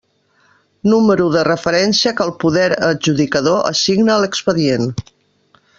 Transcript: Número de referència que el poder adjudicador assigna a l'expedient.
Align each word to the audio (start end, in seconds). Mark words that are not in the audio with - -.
Número 0.93 1.27
de 1.35 1.43
referència 1.47 2.15
que 2.21 2.27
el 2.29 2.33
poder 2.45 2.65
adjudicador 2.89 3.63
assigna 3.73 4.15
a 4.17 4.21
l'expedient. 4.25 4.93